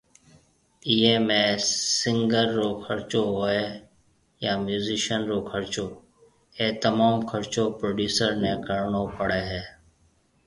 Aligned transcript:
ايئي 0.89 1.11
۾ 1.25 1.41
سنگر 1.97 2.47
رو 2.57 2.69
خرچو 2.85 3.21
ھوئي 3.35 3.63
يا 4.43 4.53
ميوزيشن 4.65 5.19
رو 5.31 5.39
خرچو 5.51 5.85
اي 6.57 6.67
تموم 6.83 7.15
خرچو 7.31 7.63
پروڊيوسر 7.79 8.29
ني 8.41 8.51
ڪرڻو 8.67 9.03
پڙي 9.17 9.41
ھيَََ 9.51 9.63